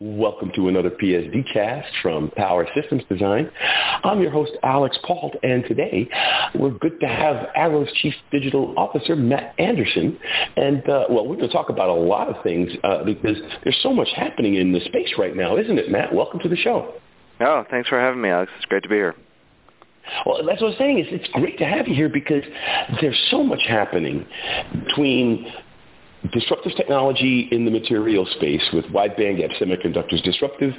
Welcome 0.00 0.50
to 0.56 0.68
another 0.68 0.90
PSD 0.90 1.52
cast 1.52 1.88
from 2.02 2.30
Power 2.36 2.66
Systems 2.74 3.02
Design. 3.08 3.50
I'm 4.02 4.20
your 4.20 4.30
host, 4.30 4.52
Alix 4.62 4.98
Paultre, 5.04 5.38
and 5.42 5.64
today 5.64 6.08
we're 6.54 6.70
good 6.70 6.98
to 7.00 7.06
have 7.06 7.48
Arrow's 7.54 7.90
Chief 8.02 8.14
Digital 8.30 8.74
Officer, 8.76 9.14
Matt 9.14 9.54
Anderson. 9.58 10.18
And, 10.56 10.88
uh, 10.88 11.06
well, 11.08 11.26
we're 11.26 11.36
going 11.36 11.48
to 11.48 11.52
talk 11.52 11.68
about 11.68 11.88
a 11.88 11.94
lot 11.94 12.28
of 12.28 12.42
things 12.42 12.70
uh, 12.82 13.04
because 13.04 13.36
there's 13.62 13.78
so 13.82 13.92
much 13.92 14.08
happening 14.16 14.56
in 14.56 14.72
the 14.72 14.80
space 14.86 15.14
right 15.18 15.36
now, 15.36 15.56
isn't 15.56 15.78
it, 15.78 15.90
Matt? 15.90 16.12
Welcome 16.12 16.40
to 16.40 16.48
the 16.48 16.56
show. 16.56 16.94
Oh, 17.40 17.64
thanks 17.70 17.88
for 17.88 18.00
having 18.00 18.20
me, 18.20 18.30
Alex. 18.30 18.50
It's 18.56 18.66
great 18.66 18.82
to 18.82 18.88
be 18.88 18.96
here. 18.96 19.14
Well, 20.26 20.44
that's 20.46 20.60
what 20.60 20.72
I'm 20.72 20.78
saying. 20.78 20.98
It's, 20.98 21.08
it's 21.12 21.32
great 21.32 21.58
to 21.58 21.64
have 21.64 21.86
you 21.86 21.94
here 21.94 22.08
because 22.08 22.42
there's 23.00 23.18
so 23.30 23.42
much 23.42 23.60
happening 23.68 24.26
between 24.86 25.46
disruptive 26.30 26.72
technology 26.76 27.48
in 27.50 27.64
the 27.64 27.70
material 27.70 28.24
space 28.36 28.62
with 28.72 28.88
wide 28.90 29.16
bandgap 29.16 29.50
semiconductors, 29.60 30.22
disruptive 30.22 30.72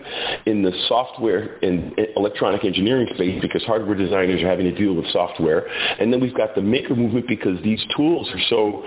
in 0.45 0.61
the 0.61 0.71
software 0.87 1.57
and 1.61 1.93
electronic 2.15 2.63
engineering 2.63 3.07
space 3.13 3.41
because 3.41 3.63
hardware 3.63 3.95
designers 3.95 4.41
are 4.41 4.47
having 4.47 4.65
to 4.65 4.75
deal 4.75 4.93
with 4.93 5.05
software. 5.11 5.67
And 5.99 6.11
then 6.13 6.21
we've 6.21 6.35
got 6.35 6.55
the 6.55 6.61
maker 6.61 6.95
movement 6.95 7.27
because 7.27 7.61
these 7.63 7.83
tools 7.95 8.29
are 8.31 8.39
so, 8.49 8.85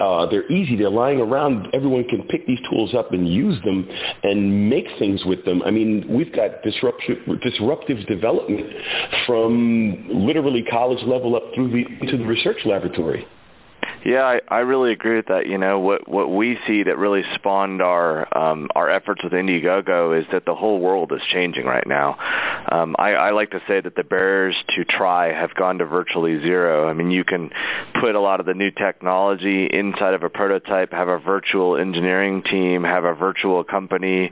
uh, 0.00 0.26
they're 0.30 0.50
easy, 0.50 0.76
they're 0.76 0.88
lying 0.88 1.20
around. 1.20 1.68
Everyone 1.74 2.04
can 2.04 2.22
pick 2.28 2.46
these 2.46 2.60
tools 2.70 2.94
up 2.94 3.12
and 3.12 3.28
use 3.28 3.62
them 3.64 3.88
and 4.22 4.70
make 4.70 4.86
things 4.98 5.24
with 5.24 5.44
them. 5.44 5.62
I 5.62 5.70
mean, 5.70 6.06
we've 6.08 6.34
got 6.34 6.62
disruptive, 6.62 7.18
disruptive 7.42 8.06
development 8.06 8.66
from 9.26 10.08
literally 10.08 10.64
college 10.70 11.02
level 11.04 11.36
up 11.36 11.42
through 11.54 11.70
the, 11.70 12.06
to 12.06 12.16
the 12.16 12.24
research 12.24 12.58
laboratory. 12.64 13.26
Yeah, 14.08 14.22
I, 14.24 14.40
I 14.48 14.58
really 14.60 14.92
agree 14.92 15.16
with 15.16 15.26
that. 15.26 15.46
You 15.48 15.58
know, 15.58 15.80
what 15.80 16.08
what 16.08 16.30
we 16.30 16.58
see 16.66 16.82
that 16.82 16.96
really 16.96 17.24
spawned 17.34 17.82
our 17.82 18.26
um, 18.34 18.70
our 18.74 18.88
efforts 18.88 19.22
with 19.22 19.34
Indiegogo 19.34 20.18
is 20.18 20.24
that 20.32 20.46
the 20.46 20.54
whole 20.54 20.80
world 20.80 21.12
is 21.12 21.20
changing 21.30 21.66
right 21.66 21.86
now. 21.86 22.16
Um, 22.72 22.96
I, 22.98 23.12
I 23.12 23.30
like 23.32 23.50
to 23.50 23.60
say 23.68 23.82
that 23.82 23.96
the 23.96 24.04
barriers 24.04 24.56
to 24.76 24.86
try 24.86 25.34
have 25.34 25.54
gone 25.54 25.76
to 25.78 25.84
virtually 25.84 26.40
zero. 26.40 26.88
I 26.88 26.94
mean, 26.94 27.10
you 27.10 27.22
can 27.22 27.50
put 28.00 28.14
a 28.14 28.20
lot 28.20 28.40
of 28.40 28.46
the 28.46 28.54
new 28.54 28.70
technology 28.70 29.66
inside 29.66 30.14
of 30.14 30.22
a 30.22 30.30
prototype, 30.30 30.90
have 30.92 31.08
a 31.08 31.18
virtual 31.18 31.76
engineering 31.76 32.42
team, 32.42 32.84
have 32.84 33.04
a 33.04 33.14
virtual 33.14 33.62
company, 33.62 34.30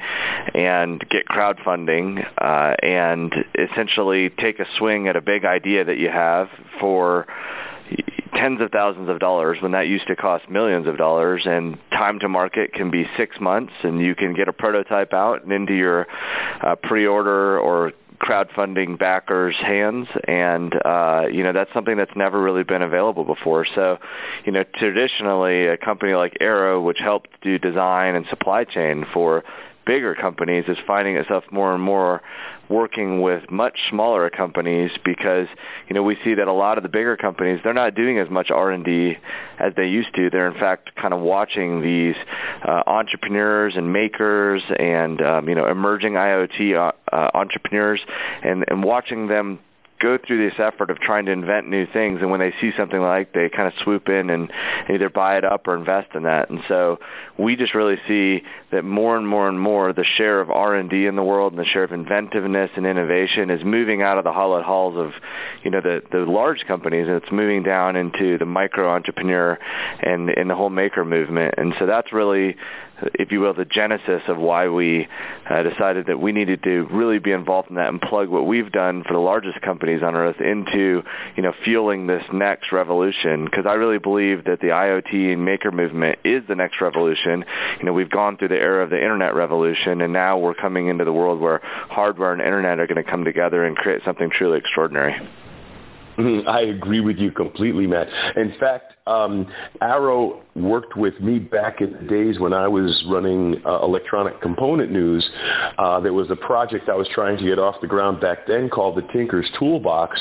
and 0.54 1.06
get 1.10 1.26
crowdfunding, 1.26 2.26
uh, 2.38 2.76
and 2.82 3.34
essentially 3.54 4.30
take 4.30 4.58
a 4.58 4.64
swing 4.78 5.06
at 5.06 5.16
a 5.16 5.20
big 5.20 5.44
idea 5.44 5.84
that 5.84 5.98
you 5.98 6.08
have 6.08 6.48
for 6.80 7.26
tens 8.36 8.60
of 8.60 8.70
thousands 8.70 9.08
of 9.08 9.18
dollars 9.18 9.58
when 9.60 9.72
that 9.72 9.88
used 9.88 10.06
to 10.06 10.16
cost 10.16 10.48
millions 10.48 10.86
of 10.86 10.96
dollars. 10.96 11.42
And 11.46 11.78
time 11.90 12.18
to 12.20 12.28
market 12.28 12.72
can 12.72 12.90
be 12.90 13.06
six 13.16 13.40
months 13.40 13.72
and 13.82 14.00
you 14.00 14.14
can 14.14 14.34
get 14.34 14.48
a 14.48 14.52
prototype 14.52 15.12
out 15.12 15.42
and 15.42 15.52
into 15.52 15.74
your 15.74 16.06
uh, 16.60 16.76
pre-order 16.76 17.58
or 17.58 17.92
crowdfunding 18.18 18.98
backers 18.98 19.54
hands. 19.56 20.08
And 20.26 20.74
uh 20.84 21.24
you 21.30 21.42
know 21.42 21.52
that's 21.52 21.72
something 21.74 21.96
that's 21.96 22.16
never 22.16 22.40
really 22.40 22.64
been 22.64 22.82
available 22.82 23.24
before. 23.24 23.66
So 23.74 23.98
you 24.44 24.52
know 24.52 24.64
traditionally 24.74 25.66
a 25.66 25.76
company 25.76 26.14
like 26.14 26.38
Arrow 26.40 26.80
which 26.80 26.98
helped 26.98 27.28
do 27.42 27.58
design 27.58 28.14
and 28.14 28.26
supply 28.28 28.64
chain 28.64 29.06
for 29.12 29.44
bigger 29.86 30.14
companies 30.14 30.64
is 30.68 30.76
finding 30.86 31.16
itself 31.16 31.44
more 31.50 31.72
and 31.72 31.82
more 31.82 32.20
working 32.68 33.22
with 33.22 33.48
much 33.50 33.78
smaller 33.88 34.28
companies 34.28 34.90
because 35.04 35.46
you 35.88 35.94
know 35.94 36.02
we 36.02 36.16
see 36.24 36.34
that 36.34 36.48
a 36.48 36.52
lot 36.52 36.76
of 36.76 36.82
the 36.82 36.88
bigger 36.88 37.16
companies 37.16 37.60
they're 37.62 37.72
not 37.72 37.94
doing 37.94 38.18
as 38.18 38.28
much 38.28 38.50
R&D 38.50 39.16
as 39.58 39.72
they 39.76 39.86
used 39.86 40.14
to. 40.16 40.28
They're 40.28 40.48
in 40.50 40.58
fact 40.58 40.94
kind 40.96 41.14
of 41.14 41.20
watching 41.20 41.80
these 41.80 42.16
uh, 42.66 42.82
entrepreneurs 42.86 43.74
and 43.76 43.92
makers 43.92 44.62
and 44.78 45.22
um, 45.22 45.48
you 45.48 45.54
know 45.54 45.68
emerging 45.68 46.14
IoT 46.14 46.74
uh, 46.74 46.92
uh, 47.14 47.30
entrepreneurs 47.34 48.00
and 48.42 48.64
and 48.68 48.82
watching 48.82 49.28
them 49.28 49.60
go 49.98 50.18
through 50.18 50.48
this 50.48 50.58
effort 50.58 50.90
of 50.90 50.98
trying 50.98 51.26
to 51.26 51.32
invent 51.32 51.68
new 51.68 51.86
things 51.86 52.20
and 52.20 52.30
when 52.30 52.40
they 52.40 52.52
see 52.60 52.70
something 52.76 53.00
like 53.00 53.32
they 53.32 53.48
kind 53.48 53.68
of 53.68 53.74
swoop 53.82 54.08
in 54.08 54.30
and 54.30 54.50
either 54.90 55.08
buy 55.08 55.36
it 55.36 55.44
up 55.44 55.66
or 55.66 55.76
invest 55.76 56.14
in 56.14 56.24
that. 56.24 56.50
And 56.50 56.60
so 56.68 56.98
we 57.38 57.56
just 57.56 57.74
really 57.74 57.96
see 58.06 58.42
that 58.72 58.84
more 58.84 59.16
and 59.16 59.26
more 59.26 59.48
and 59.48 59.60
more 59.60 59.92
the 59.92 60.04
share 60.04 60.40
of 60.40 60.50
R&D 60.50 61.06
in 61.06 61.16
the 61.16 61.22
world 61.22 61.52
and 61.52 61.60
the 61.60 61.64
share 61.64 61.84
of 61.84 61.92
inventiveness 61.92 62.70
and 62.76 62.86
innovation 62.86 63.50
is 63.50 63.64
moving 63.64 64.02
out 64.02 64.18
of 64.18 64.24
the 64.24 64.32
hollowed 64.32 64.64
halls 64.64 64.96
of 64.96 65.12
you 65.62 65.70
know 65.70 65.80
the 65.80 66.02
the 66.12 66.18
large 66.18 66.64
companies 66.66 67.06
and 67.06 67.16
it's 67.22 67.32
moving 67.32 67.62
down 67.62 67.96
into 67.96 68.38
the 68.38 68.44
micro 68.44 68.90
entrepreneur 68.90 69.58
and 70.00 70.30
in 70.30 70.48
the 70.48 70.54
whole 70.54 70.70
maker 70.70 71.04
movement. 71.04 71.54
And 71.56 71.74
so 71.78 71.86
that's 71.86 72.12
really 72.12 72.56
if 73.14 73.32
you 73.32 73.40
will, 73.40 73.54
the 73.54 73.64
genesis 73.64 74.22
of 74.28 74.38
why 74.38 74.68
we 74.68 75.08
uh, 75.48 75.62
decided 75.62 76.06
that 76.06 76.20
we 76.20 76.32
needed 76.32 76.62
to 76.62 76.86
really 76.90 77.18
be 77.18 77.32
involved 77.32 77.68
in 77.68 77.76
that 77.76 77.88
and 77.88 78.00
plug 78.00 78.28
what 78.28 78.46
we've 78.46 78.72
done 78.72 79.04
for 79.04 79.12
the 79.12 79.20
largest 79.20 79.60
companies 79.60 80.02
on 80.02 80.14
earth 80.14 80.40
into, 80.40 81.02
you 81.36 81.42
know, 81.42 81.52
fueling 81.64 82.06
this 82.06 82.22
next 82.32 82.72
revolution. 82.72 83.44
Because 83.44 83.66
I 83.66 83.74
really 83.74 83.98
believe 83.98 84.44
that 84.44 84.60
the 84.60 84.68
IoT 84.68 85.32
and 85.32 85.44
maker 85.44 85.70
movement 85.70 86.18
is 86.24 86.42
the 86.48 86.54
next 86.54 86.80
revolution. 86.80 87.44
You 87.78 87.84
know, 87.84 87.92
we've 87.92 88.10
gone 88.10 88.36
through 88.36 88.48
the 88.48 88.60
era 88.60 88.82
of 88.82 88.90
the 88.90 89.00
internet 89.00 89.34
revolution, 89.34 90.00
and 90.00 90.12
now 90.12 90.38
we're 90.38 90.54
coming 90.54 90.88
into 90.88 91.04
the 91.04 91.12
world 91.12 91.40
where 91.40 91.60
hardware 91.62 92.32
and 92.32 92.40
internet 92.40 92.80
are 92.80 92.86
going 92.86 93.02
to 93.02 93.10
come 93.10 93.24
together 93.24 93.64
and 93.64 93.76
create 93.76 94.02
something 94.04 94.30
truly 94.30 94.58
extraordinary. 94.58 95.16
I 96.46 96.60
agree 96.60 97.00
with 97.00 97.18
you 97.18 97.30
completely, 97.30 97.86
Matt. 97.86 98.08
In 98.36 98.54
fact, 98.58 98.94
um, 99.06 99.46
Arrow 99.80 100.42
worked 100.54 100.96
with 100.96 101.20
me 101.20 101.38
back 101.38 101.80
in 101.80 101.92
the 101.92 102.02
days 102.08 102.40
when 102.40 102.52
I 102.52 102.66
was 102.66 103.04
running 103.08 103.60
uh, 103.64 103.80
electronic 103.82 104.40
component 104.40 104.90
news. 104.90 105.28
Uh, 105.78 106.00
there 106.00 106.12
was 106.12 106.30
a 106.30 106.36
project 106.36 106.88
I 106.88 106.94
was 106.94 107.06
trying 107.14 107.36
to 107.38 107.44
get 107.44 107.58
off 107.58 107.76
the 107.80 107.86
ground 107.86 108.20
back 108.20 108.46
then 108.46 108.70
called 108.70 108.96
the 108.96 109.02
Tinker's 109.12 109.48
Toolbox, 109.58 110.18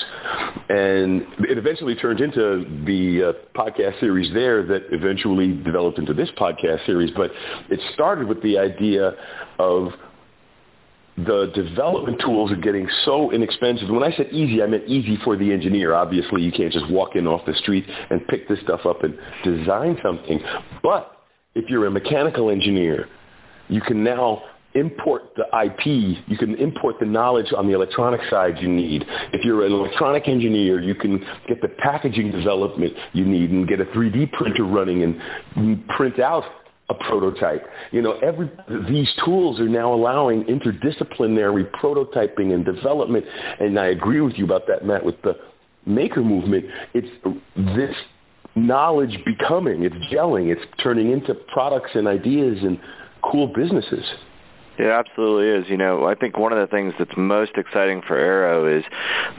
and 0.70 1.22
it 1.50 1.58
eventually 1.58 1.96
turned 1.96 2.20
into 2.20 2.66
the 2.86 3.30
uh, 3.30 3.58
podcast 3.58 4.00
series 4.00 4.32
there 4.34 4.64
that 4.66 4.84
eventually 4.92 5.54
developed 5.64 5.98
into 5.98 6.14
this 6.14 6.30
podcast 6.38 6.86
series. 6.86 7.12
But 7.16 7.32
it 7.70 7.80
started 7.94 8.28
with 8.28 8.42
the 8.44 8.58
idea 8.58 9.14
of 9.60 9.94
the 11.18 11.52
development 11.56 12.20
tools 12.20 12.52
are 12.52 12.58
getting 12.58 12.88
so 13.06 13.32
inexpensive. 13.32 13.90
When 13.90 14.04
I 14.04 14.16
said 14.16 14.28
easy, 14.32 14.62
I 14.62 14.68
meant 14.68 14.84
easy 14.88 15.18
for 15.24 15.38
the 15.38 15.52
engineer. 15.52 15.94
Obviously, 15.94 16.42
you 16.42 16.52
can't 16.52 16.74
just 16.74 16.90
walk 16.90 17.16
in 17.16 17.26
off 17.26 17.46
the 17.46 17.54
street 17.56 17.86
and 18.10 18.26
pick 18.28 18.50
this 18.50 18.60
stuff 18.62 18.82
up 18.86 19.04
and 19.04 19.18
design 19.44 19.98
something. 20.04 20.40
But 20.84 21.12
if 21.54 21.70
you're 21.70 21.86
a 21.86 21.92
mechanical 21.92 22.50
engineer, 22.50 23.08
you 23.70 23.82
can 23.82 24.04
now 24.04 24.44
import 24.74 25.34
the 25.38 25.46
IP. 25.66 25.86
You 26.28 26.38
can 26.38 26.56
import 26.56 26.96
the 27.00 27.06
knowledge 27.06 27.54
on 27.56 27.66
the 27.66 27.74
electronic 27.74 28.20
side 28.30 28.58
you 28.60 28.68
need. 28.68 29.06
If 29.32 29.46
you're 29.46 29.66
an 29.66 29.72
electronic 29.72 30.28
engineer, 30.28 30.82
you 30.82 30.96
can 30.96 31.26
get 31.48 31.62
the 31.62 31.70
packaging 31.70 32.32
development 32.32 32.94
you 33.14 33.24
need 33.24 33.52
and 33.52 33.66
get 33.68 33.80
a 33.80 33.86
3D 33.86 34.34
printer 34.34 34.66
running 34.66 35.04
and 35.04 35.88
print 35.88 36.20
out 36.20 36.44
a 36.90 36.94
prototype. 36.94 37.66
You 37.92 38.02
know, 38.02 38.14
every 38.20 38.50
these 38.88 39.12
tools 39.24 39.60
are 39.60 39.68
now 39.68 39.94
allowing 39.94 40.44
interdisciplinary 40.44 41.70
prototyping 41.72 42.54
and 42.54 42.64
development. 42.64 43.26
And 43.60 43.80
I 43.80 43.88
agree 43.88 44.22
with 44.22 44.36
you 44.36 44.46
about 44.46 44.68
that, 44.68 44.86
Matt, 44.86 45.04
with 45.04 45.22
the 45.24 45.36
maker 45.86 46.22
movement. 46.22 46.66
It's 46.94 47.08
this 47.56 47.96
knowledge 48.56 49.20
becoming, 49.26 49.84
it's 49.84 49.96
gelling, 50.14 50.52
it's 50.52 50.62
turning 50.82 51.12
into 51.12 51.34
products 51.34 51.92
and 51.94 52.08
ideas 52.08 52.60
and 52.62 52.80
cool 53.24 53.48
businesses. 53.48 54.06
It 54.78 54.88
absolutely 54.88 55.62
is. 55.62 55.70
You 55.70 55.78
know, 55.78 56.06
I 56.06 56.16
think 56.16 56.38
one 56.38 56.54
of 56.54 56.60
the 56.60 56.68
things 56.68 56.94
that's 57.00 57.16
most 57.18 57.52
exciting 57.56 58.02
for 58.08 58.18
Arrow 58.18 58.78
is 58.78 58.84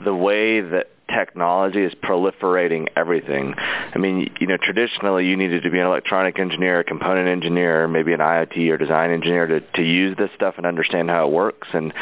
the 0.04 0.14
way 0.14 0.60
that 0.60 0.88
technology 1.08 1.82
is 1.82 1.94
proliferating 1.94 2.88
everything. 2.96 3.54
I 3.56 3.98
mean, 3.98 4.34
you 4.40 4.46
know, 4.46 4.56
traditionally 4.56 5.26
you 5.26 5.36
needed 5.36 5.62
to 5.62 5.70
be 5.70 5.78
an 5.78 5.86
electronic 5.86 6.38
engineer, 6.38 6.80
a 6.80 6.84
component 6.84 7.28
engineer, 7.28 7.86
maybe 7.88 8.12
an 8.12 8.20
IoT 8.20 8.70
or 8.70 8.76
design 8.76 9.10
engineer 9.10 9.46
to, 9.46 9.60
to 9.60 9.82
use 9.82 10.16
this 10.16 10.30
stuff 10.34 10.54
and 10.56 10.66
understand 10.66 11.10
how 11.10 11.26
it 11.26 11.32
works. 11.32 11.68
And 11.72 11.92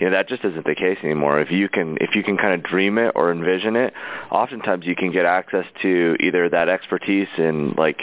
you 0.00 0.06
know, 0.06 0.12
that 0.12 0.28
just 0.28 0.44
isn't 0.44 0.64
the 0.64 0.74
case 0.74 0.98
anymore. 1.02 1.40
If 1.40 1.50
you 1.50 1.68
can 1.68 1.98
if 2.00 2.14
you 2.14 2.22
can 2.22 2.36
kind 2.36 2.54
of 2.54 2.62
dream 2.62 2.98
it 2.98 3.12
or 3.14 3.30
envision 3.30 3.76
it, 3.76 3.92
oftentimes 4.30 4.86
you 4.86 4.96
can 4.96 5.12
get 5.12 5.24
access 5.26 5.66
to 5.82 6.16
either 6.20 6.48
that 6.48 6.68
expertise 6.68 7.28
in 7.38 7.74
like 7.76 8.00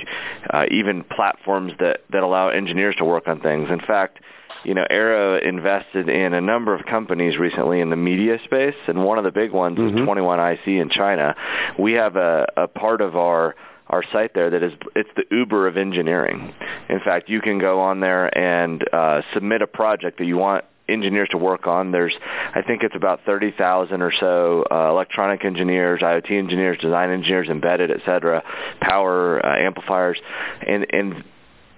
uh, 0.49 0.65
even 0.69 1.03
platforms 1.03 1.73
that 1.79 2.01
that 2.11 2.23
allow 2.23 2.49
engineers 2.49 2.95
to 2.97 3.05
work 3.05 3.27
on 3.27 3.41
things. 3.41 3.69
In 3.69 3.79
fact, 3.79 4.19
you 4.63 4.73
know, 4.73 4.85
Arrow 4.89 5.39
invested 5.39 6.09
in 6.09 6.33
a 6.33 6.41
number 6.41 6.73
of 6.73 6.85
companies 6.85 7.37
recently 7.37 7.81
in 7.81 7.89
the 7.89 7.95
media 7.95 8.37
space, 8.45 8.75
and 8.87 9.03
one 9.03 9.17
of 9.17 9.23
the 9.23 9.31
big 9.31 9.51
ones 9.51 9.77
mm-hmm. 9.77 9.97
is 9.97 10.03
21IC 10.03 10.67
in 10.81 10.89
China. 10.89 11.35
We 11.79 11.93
have 11.93 12.15
a, 12.15 12.47
a 12.57 12.67
part 12.67 13.01
of 13.01 13.15
our 13.15 13.55
our 13.87 14.03
site 14.13 14.33
there 14.33 14.49
that 14.49 14.63
is 14.63 14.71
it's 14.95 15.09
the 15.17 15.25
Uber 15.29 15.67
of 15.67 15.75
engineering. 15.75 16.53
In 16.87 16.99
fact, 17.01 17.29
you 17.29 17.41
can 17.41 17.59
go 17.59 17.81
on 17.81 17.99
there 17.99 18.35
and 18.37 18.81
uh, 18.93 19.21
submit 19.33 19.61
a 19.61 19.67
project 19.67 20.17
that 20.19 20.25
you 20.25 20.37
want 20.37 20.63
engineers 20.91 21.29
to 21.31 21.37
work 21.37 21.67
on. 21.67 21.91
There's, 21.91 22.13
I 22.53 22.61
think 22.61 22.83
it's 22.83 22.95
about 22.95 23.21
30,000 23.25 24.01
or 24.01 24.11
so 24.17 24.65
uh, 24.69 24.89
electronic 24.89 25.45
engineers, 25.45 26.01
IoT 26.01 26.31
engineers, 26.31 26.77
design 26.79 27.09
engineers, 27.11 27.47
embedded, 27.49 27.91
et 27.91 27.99
cetera, 28.05 28.43
power 28.81 29.43
uh, 29.45 29.57
amplifiers, 29.59 30.19
and 30.65 30.85
and 30.91 31.23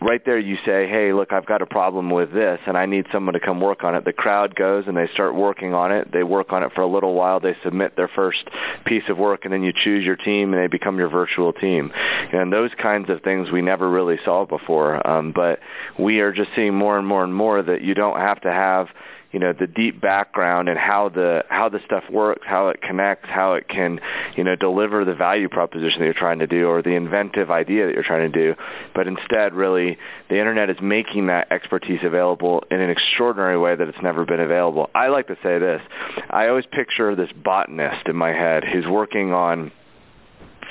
right 0.04 0.24
there 0.26 0.38
you 0.38 0.58
say, 0.66 0.88
hey, 0.88 1.14
look, 1.14 1.32
I've 1.32 1.46
got 1.46 1.62
a 1.62 1.66
problem 1.66 2.10
with 2.10 2.34
this, 2.34 2.60
and 2.68 2.78
I 2.78 2.86
need 2.86 3.08
someone 3.12 3.34
to 3.34 3.40
come 3.40 3.62
work 3.62 3.84
on 3.84 3.96
it. 3.96 4.06
The 4.06 4.14
crowd 4.14 4.56
goes 4.56 4.86
and 4.88 4.96
they 4.96 5.08
start 5.14 5.36
working 5.36 5.74
on 5.74 5.92
it. 5.92 6.12
They 6.12 6.24
work 6.24 6.52
on 6.52 6.64
it 6.64 6.74
for 6.74 6.82
a 6.82 6.88
little 6.88 7.14
while. 7.14 7.40
They 7.40 7.56
submit 7.64 7.96
their 7.96 8.10
first 8.10 8.44
piece 8.86 9.04
of 9.10 9.18
work, 9.18 9.46
and 9.46 9.54
then 9.54 9.64
you 9.64 9.74
choose 9.74 10.06
your 10.06 10.16
team, 10.16 10.54
and 10.54 10.62
they 10.62 10.68
become 10.68 10.98
your 10.98 11.10
virtual 11.10 11.54
team. 11.54 11.92
And 11.96 12.52
those 12.52 12.72
kinds 12.82 13.10
of 13.10 13.22
things 13.22 13.50
we 13.50 13.62
never 13.62 13.90
really 13.90 14.18
saw 14.26 14.46
before. 14.46 15.06
Um, 15.08 15.32
but 15.32 15.60
we 15.98 16.20
are 16.20 16.34
just 16.34 16.50
seeing 16.56 16.76
more 16.76 16.98
and 16.98 17.08
more 17.08 17.24
and 17.24 17.34
more 17.34 17.62
that 17.62 17.82
you 17.82 17.94
don't 17.94 18.18
have 18.18 18.42
to 18.42 18.52
have 18.52 18.88
you 19.34 19.40
know 19.40 19.52
the 19.52 19.68
deep 19.68 20.00
background 20.00 20.70
and 20.70 20.78
how 20.78 21.10
the 21.10 21.44
how 21.50 21.68
the 21.68 21.80
stuff 21.86 22.04
works, 22.10 22.44
how 22.46 22.70
it 22.70 22.82
connects, 22.82 23.28
how 23.30 23.54
it 23.54 23.68
can 23.68 24.00
you 24.38 24.44
know 24.44 24.56
deliver 24.56 25.04
the 25.04 25.16
value 25.16 25.50
proposition 25.50 26.00
that 26.00 26.06
you're 26.06 26.14
trying 26.14 26.40
to 26.40 26.48
do 26.48 26.68
or 26.68 26.82
the 26.82 26.96
inventive 26.96 27.52
idea 27.52 27.88
that 27.88 27.94
you're 27.94 28.04
trying 28.04 28.32
to 28.32 28.40
do. 28.40 28.56
But 28.94 29.08
instead, 29.08 29.54
really, 29.54 29.98
the 30.30 30.38
internet 30.38 30.70
is 30.70 30.78
making 30.82 31.28
that 31.28 31.52
expertise 31.52 32.00
available 32.04 32.64
in 32.72 32.80
an 32.80 32.90
extraordinary 32.90 33.58
way 33.58 33.76
that 33.76 33.90
it's 33.90 34.02
never 34.02 34.24
been 34.24 34.40
available. 34.40 34.90
I 34.94 35.08
like 35.08 35.28
to 35.28 35.38
say 35.44 35.58
this: 35.58 35.82
I 36.30 36.48
always 36.48 36.66
picture 36.68 37.16
this 37.16 37.32
botanist 37.44 38.08
in 38.08 38.16
my 38.16 38.30
head 38.30 38.64
who's 38.64 38.88
working 38.88 39.34
on 39.34 39.72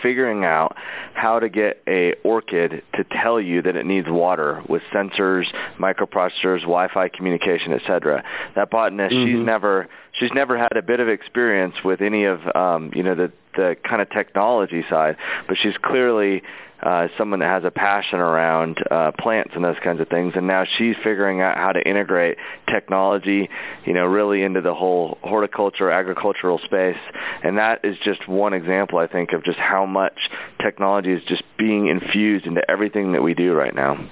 figuring 0.02 0.44
out 0.44 0.76
how 1.14 1.38
to 1.38 1.48
get 1.48 1.82
a 1.86 2.14
orchid 2.24 2.82
to 2.94 3.04
tell 3.04 3.40
you 3.40 3.62
that 3.62 3.76
it 3.76 3.86
needs 3.86 4.08
water 4.08 4.62
with 4.68 4.82
sensors, 4.92 5.44
microprocessors, 5.78 6.60
Wi-Fi 6.60 7.08
communication, 7.08 7.72
etc. 7.72 8.24
That 8.54 8.70
botanist, 8.70 9.14
mm-hmm. 9.14 9.38
she's 9.38 9.46
never 9.46 9.88
she's 10.12 10.32
never 10.34 10.58
had 10.58 10.76
a 10.76 10.82
bit 10.82 11.00
of 11.00 11.08
experience 11.08 11.76
with 11.84 12.00
any 12.00 12.24
of 12.24 12.40
um, 12.54 12.90
you 12.94 13.02
know 13.02 13.14
the 13.14 13.32
the 13.54 13.76
kind 13.86 14.00
of 14.00 14.10
technology 14.10 14.84
side, 14.88 15.16
but 15.46 15.56
she's 15.58 15.76
clearly 15.82 16.42
uh, 16.82 17.08
someone 17.16 17.40
that 17.40 17.48
has 17.48 17.64
a 17.64 17.70
passion 17.70 18.18
around 18.18 18.78
uh, 18.90 19.12
plants 19.18 19.52
and 19.54 19.64
those 19.64 19.76
kinds 19.82 20.00
of 20.00 20.08
things. 20.08 20.32
And 20.36 20.46
now 20.46 20.64
she's 20.78 20.96
figuring 21.02 21.40
out 21.40 21.56
how 21.56 21.72
to 21.72 21.80
integrate 21.80 22.38
technology, 22.68 23.48
you 23.84 23.92
know, 23.92 24.04
really 24.06 24.42
into 24.42 24.60
the 24.60 24.74
whole 24.74 25.18
horticulture, 25.22 25.90
agricultural 25.90 26.58
space. 26.64 26.96
And 27.42 27.58
that 27.58 27.84
is 27.84 27.96
just 28.04 28.28
one 28.28 28.52
example, 28.52 28.98
I 28.98 29.06
think, 29.06 29.32
of 29.32 29.44
just 29.44 29.58
how 29.58 29.86
much 29.86 30.18
technology 30.60 31.12
is 31.12 31.22
just 31.28 31.42
being 31.58 31.86
infused 31.86 32.46
into 32.46 32.68
everything 32.70 33.12
that 33.12 33.22
we 33.22 33.34
do 33.34 33.52
right 33.52 33.74
now. 33.74 34.08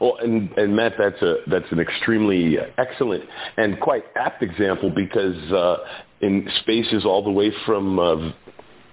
Well, 0.00 0.16
and, 0.22 0.52
and 0.52 0.76
Matt, 0.76 0.92
that's 0.96 1.20
a 1.22 1.38
that's 1.48 1.70
an 1.72 1.80
extremely 1.80 2.56
excellent 2.78 3.24
and 3.56 3.80
quite 3.80 4.04
apt 4.14 4.42
example 4.42 4.90
because 4.90 5.36
uh, 5.52 5.78
in 6.20 6.48
spaces 6.60 7.04
all 7.04 7.24
the 7.24 7.30
way 7.30 7.52
from 7.66 7.98
uh, 7.98 8.30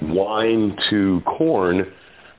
wine 0.01 0.77
to 0.89 1.21
corn, 1.25 1.93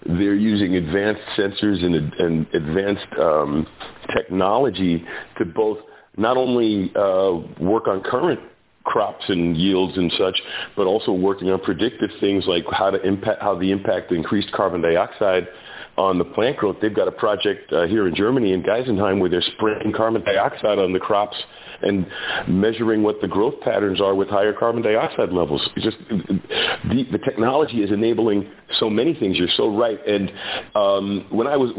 they're 0.06 0.34
using 0.34 0.76
advanced 0.76 1.22
sensors 1.36 1.84
and, 1.84 1.94
and 2.14 2.46
advanced 2.54 3.06
um, 3.20 3.66
technology 4.14 5.04
to 5.38 5.44
both 5.44 5.78
not 6.16 6.36
only 6.36 6.92
uh, 6.96 7.32
work 7.60 7.86
on 7.86 8.02
current 8.02 8.40
crops 8.84 9.24
and 9.28 9.56
yields 9.56 9.96
and 9.96 10.10
such, 10.18 10.40
but 10.76 10.86
also 10.86 11.12
working 11.12 11.50
on 11.50 11.60
predictive 11.60 12.10
things 12.18 12.44
like 12.46 12.64
how 12.72 12.90
to 12.90 13.00
impact 13.06 13.42
how 13.42 13.54
the 13.54 13.70
impact 13.70 14.10
increased 14.10 14.50
carbon 14.52 14.80
dioxide 14.80 15.46
on 15.96 16.18
the 16.18 16.24
plant 16.24 16.56
growth. 16.56 16.76
They've 16.80 16.94
got 16.94 17.08
a 17.08 17.12
project 17.12 17.72
uh, 17.72 17.86
here 17.86 18.08
in 18.08 18.14
Germany 18.14 18.52
in 18.52 18.62
Geisenheim 18.62 19.20
where 19.20 19.28
they're 19.28 19.42
spraying 19.42 19.92
carbon 19.94 20.24
dioxide 20.24 20.78
on 20.78 20.92
the 20.92 20.98
crops 20.98 21.36
and 21.82 22.06
measuring 22.48 23.02
what 23.02 23.20
the 23.20 23.28
growth 23.28 23.60
patterns 23.62 24.00
are 24.00 24.14
with 24.14 24.28
higher 24.28 24.52
carbon 24.52 24.82
dioxide 24.82 25.32
levels. 25.32 25.66
It's 25.76 25.84
just 25.84 25.98
the, 26.08 27.04
the 27.12 27.18
technology 27.18 27.82
is 27.82 27.90
enabling 27.90 28.50
so 28.78 28.90
many 28.90 29.14
things. 29.14 29.36
You're 29.38 29.48
so 29.56 29.76
right. 29.76 29.98
And 30.06 30.30
um, 30.74 31.26
when 31.30 31.46
I 31.46 31.56
was, 31.56 31.70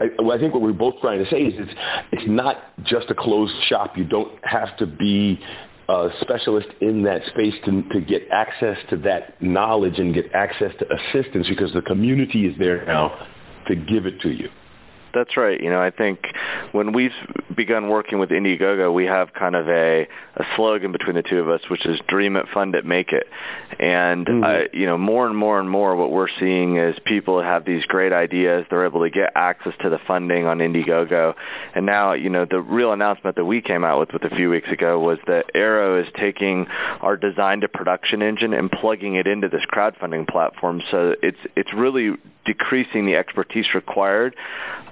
I, 0.00 0.34
I 0.34 0.38
think 0.38 0.54
what 0.54 0.62
we're 0.62 0.72
both 0.72 1.00
trying 1.00 1.22
to 1.22 1.30
say 1.30 1.42
is 1.42 1.54
it's, 1.56 1.72
it's 2.12 2.24
not 2.26 2.56
just 2.84 3.10
a 3.10 3.14
closed 3.14 3.54
shop. 3.68 3.96
You 3.96 4.04
don't 4.04 4.32
have 4.44 4.76
to 4.78 4.86
be 4.86 5.40
a 5.88 6.08
specialist 6.20 6.68
in 6.80 7.02
that 7.02 7.22
space 7.26 7.54
to, 7.64 7.82
to 7.92 8.00
get 8.00 8.22
access 8.30 8.78
to 8.90 8.96
that 8.98 9.40
knowledge 9.42 9.98
and 9.98 10.14
get 10.14 10.32
access 10.34 10.72
to 10.78 10.86
assistance 10.94 11.48
because 11.48 11.72
the 11.72 11.82
community 11.82 12.46
is 12.46 12.56
there 12.58 12.84
now 12.86 13.26
to 13.66 13.74
give 13.74 14.06
it 14.06 14.20
to 14.20 14.30
you. 14.30 14.48
That's 15.12 15.36
right. 15.36 15.60
You 15.60 15.70
know, 15.70 15.80
I 15.80 15.90
think 15.90 16.20
when 16.72 16.92
we've 16.92 17.12
begun 17.54 17.88
working 17.88 18.18
with 18.18 18.30
Indiegogo, 18.30 18.92
we 18.92 19.06
have 19.06 19.32
kind 19.32 19.56
of 19.56 19.68
a, 19.68 20.06
a 20.36 20.44
slogan 20.56 20.92
between 20.92 21.16
the 21.16 21.22
two 21.22 21.38
of 21.38 21.48
us, 21.48 21.60
which 21.68 21.84
is 21.86 21.98
"Dream 22.06 22.36
it, 22.36 22.46
fund 22.52 22.74
it, 22.74 22.84
make 22.84 23.12
it." 23.12 23.26
And 23.78 24.26
mm-hmm. 24.26 24.44
uh, 24.44 24.68
you 24.72 24.86
know, 24.86 24.98
more 24.98 25.26
and 25.26 25.36
more 25.36 25.58
and 25.58 25.68
more, 25.68 25.96
what 25.96 26.10
we're 26.10 26.28
seeing 26.38 26.76
is 26.76 26.96
people 27.04 27.42
have 27.42 27.64
these 27.64 27.84
great 27.86 28.12
ideas. 28.12 28.66
They're 28.70 28.86
able 28.86 29.02
to 29.02 29.10
get 29.10 29.32
access 29.34 29.74
to 29.82 29.90
the 29.90 29.98
funding 30.06 30.46
on 30.46 30.58
Indiegogo, 30.58 31.34
and 31.74 31.86
now 31.86 32.12
you 32.12 32.30
know 32.30 32.46
the 32.48 32.60
real 32.60 32.92
announcement 32.92 33.36
that 33.36 33.44
we 33.44 33.60
came 33.60 33.84
out 33.84 34.00
with 34.00 34.12
with 34.12 34.30
a 34.30 34.34
few 34.34 34.50
weeks 34.50 34.68
ago 34.70 34.98
was 35.00 35.18
that 35.26 35.46
Arrow 35.54 36.00
is 36.00 36.08
taking 36.18 36.66
our 37.00 37.16
design 37.16 37.60
to 37.60 37.68
production 37.68 38.22
engine 38.22 38.52
and 38.52 38.70
plugging 38.70 39.16
it 39.16 39.26
into 39.26 39.48
this 39.48 39.62
crowdfunding 39.72 40.28
platform. 40.28 40.82
So 40.90 41.14
it's 41.22 41.38
it's 41.56 41.72
really 41.74 42.16
decreasing 42.50 43.06
the 43.06 43.14
expertise 43.14 43.66
required 43.74 44.34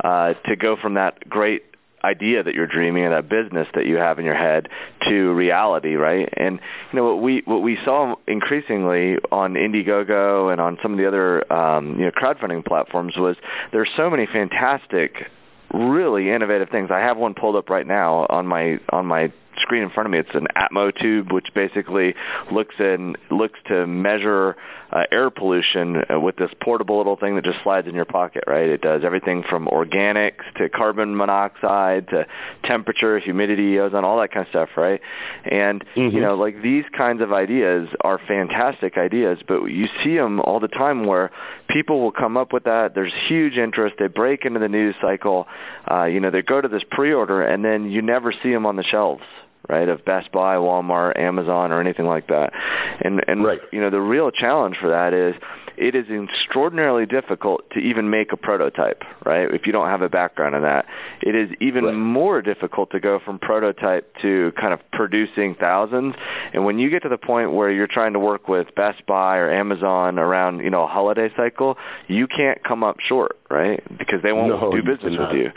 uh, 0.05 0.35
to 0.47 0.55
go 0.55 0.77
from 0.77 0.95
that 0.95 1.29
great 1.29 1.65
idea 2.05 2.45
that 2.45 2.55
you're 2.55 2.69
dreaming 2.69 3.03
and 3.05 3.13
that 3.13 3.29
business 3.29 3.67
that 3.75 3.85
you 3.85 3.97
have 3.97 4.21
in 4.21 4.25
your 4.25 4.37
head 4.37 4.69
to 5.09 5.33
reality, 5.33 5.95
right? 5.95 6.33
And 6.37 6.61
you 6.93 6.97
know 6.97 7.05
what 7.05 7.21
we 7.21 7.43
what 7.45 7.63
we 7.63 7.77
saw 7.85 8.15
increasingly 8.29 9.17
on 9.33 9.55
Indiegogo 9.55 10.53
and 10.53 10.61
on 10.61 10.79
some 10.81 10.93
of 10.93 10.99
the 10.99 11.09
other 11.09 11.53
um, 11.53 11.99
you 11.99 12.05
know 12.05 12.13
crowdfunding 12.13 12.65
platforms 12.65 13.17
was 13.17 13.37
there's 13.73 13.91
so 13.97 14.09
many 14.09 14.27
fantastic, 14.27 15.27
really 15.75 16.31
innovative 16.31 16.69
things. 16.71 16.91
I 16.93 17.01
have 17.01 17.17
one 17.17 17.35
pulled 17.35 17.57
up 17.57 17.69
right 17.71 17.87
now 17.87 18.27
on 18.31 18.47
my 18.47 18.79
on 18.91 19.05
my 19.05 19.33
screen 19.61 19.83
in 19.83 19.91
front 19.91 20.07
of 20.07 20.13
me. 20.13 20.19
It's 20.19 20.35
an 20.35 20.47
Atmotube, 20.57 21.33
which 21.33 21.49
basically 21.55 22.15
looks 22.51 22.75
in 22.79 23.17
looks 23.31 23.59
to 23.69 23.87
measure 23.87 24.57
uh, 24.91 25.05
air 25.13 25.31
pollution 25.31 26.03
uh, 26.11 26.19
with 26.19 26.37
this 26.37 26.51
portable 26.63 26.97
little 26.97 27.17
thing 27.17 27.35
that 27.35 27.45
just 27.45 27.59
slides 27.63 27.87
in 27.87 27.95
your 27.95 28.05
pocket. 28.05 28.45
Right? 28.47 28.69
It 28.69 28.81
does 28.81 29.03
everything 29.05 29.45
from 29.49 29.67
organics 29.67 30.45
to 30.57 30.69
carbon 30.69 31.17
monoxide 31.17 32.09
to 32.09 32.27
temperature, 32.65 33.19
humidity, 33.19 33.79
ozone, 33.79 34.05
all 34.05 34.19
that 34.21 34.33
kind 34.33 34.47
of 34.47 34.51
stuff. 34.51 34.71
Right? 34.77 35.01
And 35.45 35.85
mm-hmm. 35.95 36.15
you 36.15 36.23
know, 36.23 36.35
like 36.37 36.63
these 36.63 36.85
kinds 36.97 37.23
of 37.23 37.33
ideas 37.33 37.89
are 38.01 38.19
fantastic 38.27 38.97
ideas, 38.97 39.39
but 39.47 39.65
you 39.65 39.89
see 40.03 40.17
them 40.17 40.41
all 40.41 40.61
the 40.61 40.69
time 40.69 41.07
where 41.07 41.31
people 41.69 42.01
will 42.01 42.13
come 42.13 42.37
up 42.37 42.53
with 42.53 42.65
that. 42.65 42.95
There's 42.95 43.13
huge 43.29 43.57
interest. 43.57 43.97
They 43.99 44.07
break 44.09 44.45
into 44.45 44.61
the 44.61 44.69
news 44.69 44.95
cycle. 45.01 45.47
Uh, 45.91 46.05
you 46.05 46.21
know, 46.21 46.31
they 46.31 46.43
go 46.43 46.61
to 46.61 46.69
this 46.69 46.83
pre-order, 46.91 47.43
and 47.43 47.65
then 47.65 47.91
you 47.91 48.03
never 48.03 48.33
see 48.33 48.53
them 48.53 48.67
on 48.67 48.77
the 48.77 48.83
shelves 48.83 49.23
right, 49.69 49.89
of 49.89 50.05
Best 50.05 50.33
Buy, 50.33 50.57
Walmart, 50.57 51.19
Amazon, 51.19 51.73
or 51.73 51.81
anything 51.81 52.07
like 52.07 52.29
that. 52.29 52.53
And 53.01 53.23
and 53.29 53.45
right. 53.45 53.61
you 53.73 53.81
know 53.81 53.91
the 53.91 54.01
real 54.01 54.31
challenge 54.31 54.77
for 54.81 54.91
that 54.91 55.15
is 55.15 55.35
it 55.79 55.95
is 55.95 56.07
extraordinarily 56.11 57.07
difficult 57.07 57.71
to 57.71 57.79
even 57.79 58.11
make 58.11 58.33
a 58.33 58.37
prototype, 58.37 59.05
right? 59.25 59.49
If 59.53 59.67
you 59.67 59.73
don't 59.73 59.87
have 59.87 60.03
a 60.03 60.09
background 60.09 60.57
in 60.57 60.63
that, 60.63 60.87
it 61.23 61.37
is 61.37 61.51
even 61.61 61.85
right. 61.85 61.95
more 61.95 62.43
difficult 62.43 62.91
to 62.91 63.01
go 63.01 63.21
from 63.25 63.39
prototype 63.39 64.13
to 64.23 64.53
kind 64.61 64.75
of 64.75 64.81
producing 64.93 65.55
thousands. 65.55 66.17
And 66.53 66.65
when 66.65 66.81
you 66.81 66.91
get 66.91 67.05
to 67.05 67.09
the 67.09 67.19
point 67.19 67.53
where 67.53 67.71
you're 67.71 67.87
trying 67.87 68.13
to 68.15 68.19
work 68.19 68.49
with 68.49 68.75
Best 68.75 69.07
Buy 69.07 69.37
or 69.37 69.53
Amazon 69.53 70.19
around, 70.19 70.61
you 70.61 70.71
know, 70.71 70.83
a 70.83 70.89
holiday 70.89 71.31
cycle, 71.37 71.79
you 72.09 72.27
can't 72.27 72.63
come 72.65 72.83
up 72.83 72.99
short, 72.99 73.39
right? 73.49 73.81
Because 73.99 74.21
they 74.23 74.33
won't 74.33 74.49
no, 74.49 74.73
do 74.73 74.83
business 74.83 75.17
with 75.17 75.37
you. 75.37 75.53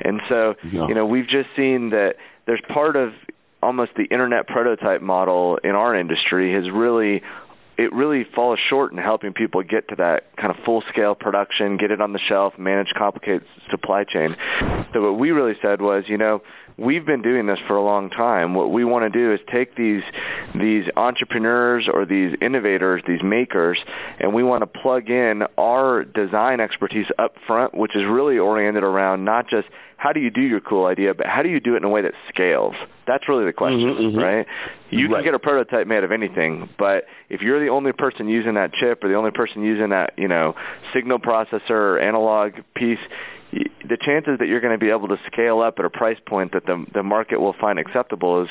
And 0.00 0.20
so, 0.28 0.54
no. 0.72 0.88
you 0.88 0.94
know, 0.94 1.04
we've 1.04 1.26
just 1.26 1.48
seen 1.56 1.90
that 1.90 2.16
there's 2.46 2.62
part 2.68 2.94
of 2.94 3.12
almost 3.64 3.92
the 3.96 4.04
internet 4.04 4.46
prototype 4.46 5.02
model 5.02 5.58
in 5.64 5.70
our 5.70 5.94
industry 5.94 6.52
has 6.52 6.70
really 6.70 7.22
it 7.76 7.92
really 7.92 8.24
falls 8.24 8.58
short 8.68 8.92
in 8.92 8.98
helping 8.98 9.32
people 9.32 9.62
get 9.62 9.88
to 9.88 9.96
that 9.96 10.36
kind 10.36 10.56
of 10.56 10.64
full-scale 10.64 11.16
production, 11.16 11.76
get 11.76 11.90
it 11.90 12.00
on 12.00 12.12
the 12.12 12.20
shelf, 12.20 12.56
manage 12.56 12.92
complicated 12.96 13.44
supply 13.68 14.04
chain. 14.04 14.36
So 14.92 15.02
what 15.02 15.18
we 15.18 15.32
really 15.32 15.56
said 15.60 15.82
was, 15.82 16.04
you 16.06 16.16
know, 16.16 16.40
we've 16.76 17.06
been 17.06 17.22
doing 17.22 17.46
this 17.46 17.58
for 17.66 17.76
a 17.76 17.82
long 17.82 18.10
time. 18.10 18.54
What 18.54 18.70
we 18.72 18.84
want 18.84 19.10
to 19.12 19.18
do 19.18 19.32
is 19.32 19.40
take 19.50 19.76
these 19.76 20.02
these 20.54 20.84
entrepreneurs 20.96 21.88
or 21.92 22.04
these 22.04 22.36
innovators, 22.40 23.02
these 23.06 23.22
makers, 23.22 23.78
and 24.18 24.34
we 24.34 24.42
want 24.42 24.62
to 24.62 24.66
plug 24.66 25.08
in 25.08 25.44
our 25.58 26.04
design 26.04 26.60
expertise 26.60 27.06
up 27.18 27.34
front, 27.46 27.74
which 27.74 27.94
is 27.94 28.04
really 28.04 28.38
oriented 28.38 28.82
around 28.82 29.24
not 29.24 29.48
just 29.48 29.68
how 29.96 30.12
do 30.12 30.20
you 30.20 30.30
do 30.30 30.42
your 30.42 30.60
cool 30.60 30.86
idea, 30.86 31.14
but 31.14 31.26
how 31.26 31.42
do 31.42 31.48
you 31.48 31.60
do 31.60 31.74
it 31.74 31.78
in 31.78 31.84
a 31.84 31.88
way 31.88 32.02
that 32.02 32.12
scales? 32.28 32.74
That's 33.06 33.26
really 33.28 33.46
the 33.46 33.52
question, 33.52 33.80
mm-hmm, 33.80 34.02
mm-hmm. 34.08 34.18
right? 34.18 34.46
You 34.90 35.08
right. 35.08 35.18
can 35.18 35.24
get 35.24 35.34
a 35.34 35.38
prototype 35.38 35.86
made 35.86 36.04
of 36.04 36.12
anything, 36.12 36.68
but 36.78 37.04
if 37.30 37.40
you're 37.40 37.60
the 37.60 37.70
only 37.70 37.92
person 37.92 38.28
using 38.28 38.54
that 38.54 38.72
chip 38.74 39.02
or 39.02 39.08
the 39.08 39.14
only 39.14 39.30
person 39.30 39.62
using 39.62 39.90
that, 39.90 40.12
you 40.18 40.28
know, 40.28 40.56
signal 40.92 41.20
processor 41.20 41.70
or 41.70 41.98
analog 42.00 42.52
piece, 42.74 42.98
the 43.88 43.96
chances 44.00 44.38
that 44.38 44.48
you're 44.48 44.60
going 44.60 44.78
to 44.78 44.84
be 44.84 44.90
able 44.90 45.08
to 45.08 45.18
scale 45.26 45.60
up 45.60 45.78
at 45.78 45.84
a 45.84 45.90
price 45.90 46.18
point 46.26 46.52
that 46.52 46.66
the 46.66 46.84
the 46.92 47.02
market 47.02 47.40
will 47.40 47.54
find 47.60 47.78
acceptable 47.78 48.42
is 48.42 48.48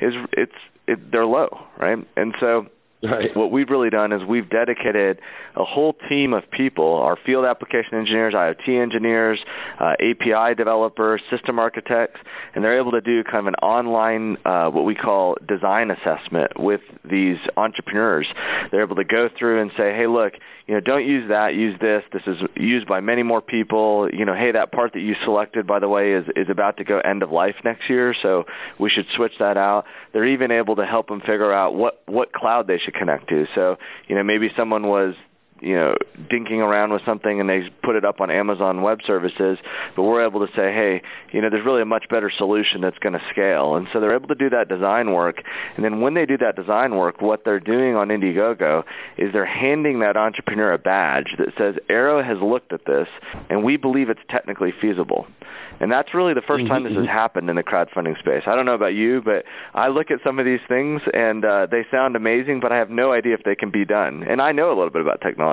is 0.00 0.14
it's 0.32 0.52
it, 0.86 1.10
they're 1.10 1.26
low, 1.26 1.66
right? 1.78 1.98
And 2.16 2.34
so 2.40 2.66
Right. 3.02 3.36
What 3.36 3.50
we've 3.50 3.68
really 3.68 3.90
done 3.90 4.12
is 4.12 4.24
we've 4.24 4.48
dedicated 4.48 5.20
a 5.54 5.64
whole 5.64 5.94
team 6.08 6.32
of 6.32 6.50
people, 6.50 6.94
our 6.94 7.16
field 7.16 7.44
application 7.44 7.94
engineers, 7.94 8.32
IoT 8.32 8.80
engineers, 8.80 9.38
uh, 9.78 9.94
API 10.00 10.54
developers, 10.54 11.20
system 11.30 11.58
architects, 11.58 12.20
and 12.54 12.64
they're 12.64 12.78
able 12.78 12.92
to 12.92 13.02
do 13.02 13.22
kind 13.22 13.40
of 13.40 13.46
an 13.48 13.54
online, 13.56 14.38
uh, 14.44 14.70
what 14.70 14.84
we 14.84 14.94
call 14.94 15.36
design 15.46 15.90
assessment 15.90 16.58
with 16.58 16.80
these 17.04 17.36
entrepreneurs. 17.56 18.26
They're 18.70 18.82
able 18.82 18.96
to 18.96 19.04
go 19.04 19.28
through 19.28 19.60
and 19.60 19.70
say, 19.76 19.94
hey, 19.94 20.06
look, 20.06 20.32
you 20.66 20.74
know, 20.74 20.80
don't 20.80 21.06
use 21.06 21.28
that, 21.28 21.54
use 21.54 21.78
this. 21.80 22.02
This 22.12 22.22
is 22.26 22.42
used 22.56 22.88
by 22.88 23.00
many 23.00 23.22
more 23.22 23.40
people. 23.40 24.10
You 24.12 24.24
know, 24.24 24.34
hey, 24.34 24.50
that 24.50 24.72
part 24.72 24.94
that 24.94 25.00
you 25.00 25.14
selected, 25.24 25.64
by 25.64 25.78
the 25.78 25.88
way, 25.88 26.12
is, 26.12 26.26
is 26.34 26.48
about 26.50 26.78
to 26.78 26.84
go 26.84 26.98
end 26.98 27.22
of 27.22 27.30
life 27.30 27.54
next 27.64 27.88
year, 27.88 28.14
so 28.20 28.46
we 28.78 28.90
should 28.90 29.06
switch 29.14 29.34
that 29.38 29.56
out. 29.56 29.84
They're 30.12 30.24
even 30.24 30.50
able 30.50 30.76
to 30.76 30.84
help 30.84 31.06
them 31.06 31.20
figure 31.20 31.52
out 31.52 31.76
what, 31.76 32.02
what 32.06 32.32
cloud 32.32 32.66
they 32.66 32.78
should 32.78 32.94
connect 32.94 33.28
to. 33.28 33.46
So, 33.54 33.78
you 34.08 34.16
know, 34.16 34.24
maybe 34.24 34.50
someone 34.56 34.88
was 34.88 35.14
you 35.60 35.74
know 35.74 35.96
dinking 36.30 36.58
around 36.58 36.92
with 36.92 37.02
something 37.04 37.40
and 37.40 37.48
they 37.48 37.70
put 37.82 37.96
it 37.96 38.04
up 38.04 38.20
on 38.20 38.30
Amazon 38.30 38.82
Web 38.82 39.00
Services, 39.06 39.58
but 39.94 40.02
we're 40.02 40.24
able 40.24 40.46
to 40.46 40.52
say, 40.54 40.72
hey, 40.72 41.02
you 41.32 41.40
know, 41.40 41.50
there's 41.50 41.64
really 41.64 41.82
a 41.82 41.86
much 41.86 42.08
better 42.08 42.30
solution 42.30 42.80
that's 42.80 42.98
going 42.98 43.12
to 43.12 43.22
scale, 43.30 43.76
and 43.76 43.88
so 43.92 44.00
they're 44.00 44.14
able 44.14 44.28
to 44.28 44.34
do 44.34 44.50
that 44.50 44.68
design 44.68 45.12
work. 45.12 45.42
And 45.76 45.84
then 45.84 46.00
when 46.00 46.14
they 46.14 46.26
do 46.26 46.38
that 46.38 46.56
design 46.56 46.96
work, 46.96 47.20
what 47.20 47.44
they're 47.44 47.60
doing 47.60 47.96
on 47.96 48.08
Indiegogo 48.08 48.84
is 49.16 49.32
they're 49.32 49.44
handing 49.44 50.00
that 50.00 50.16
entrepreneur 50.16 50.72
a 50.72 50.78
badge 50.78 51.34
that 51.38 51.48
says 51.56 51.74
Arrow 51.88 52.22
has 52.22 52.38
looked 52.40 52.72
at 52.72 52.84
this 52.86 53.08
and 53.50 53.64
we 53.64 53.76
believe 53.76 54.10
it's 54.10 54.20
technically 54.28 54.72
feasible. 54.80 55.26
And 55.80 55.92
that's 55.92 56.14
really 56.14 56.32
the 56.32 56.40
1st 56.40 56.60
mm-hmm. 56.60 56.68
time 56.68 56.82
this 56.84 56.92
has 56.92 57.02
mm-hmm. 57.02 57.12
happened 57.12 57.50
in 57.50 57.56
the 57.56 57.62
crowdfunding 57.62 58.18
space. 58.18 58.44
I 58.46 58.54
don't 58.54 58.64
know 58.64 58.74
about 58.74 58.94
you, 58.94 59.20
but 59.22 59.44
I 59.74 59.88
look 59.88 60.10
at 60.10 60.20
some 60.24 60.38
of 60.38 60.46
these 60.46 60.60
things 60.68 61.02
and 61.12 61.44
uh, 61.44 61.66
they 61.70 61.84
sound 61.90 62.16
amazing, 62.16 62.60
but 62.60 62.72
I 62.72 62.76
have 62.76 62.90
no 62.90 63.12
idea 63.12 63.34
if 63.34 63.42
they 63.44 63.54
can 63.54 63.70
be 63.70 63.84
done. 63.84 64.22
And 64.22 64.40
I 64.40 64.52
know 64.52 64.68
a 64.68 64.76
little 64.76 64.90
bit 64.90 65.02
about 65.02 65.20
technology. 65.20 65.45